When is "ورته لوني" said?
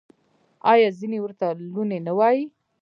1.21-1.99